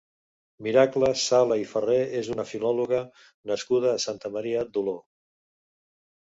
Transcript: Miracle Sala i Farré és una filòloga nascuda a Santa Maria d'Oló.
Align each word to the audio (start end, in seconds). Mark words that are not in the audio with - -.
Miracle 0.67 1.09
Sala 1.23 1.57
i 1.63 1.67
Farré 1.73 1.97
és 2.21 2.29
una 2.37 2.45
filòloga 2.53 3.03
nascuda 3.53 3.93
a 3.93 4.01
Santa 4.07 4.33
Maria 4.39 4.65
d'Oló. 4.73 4.97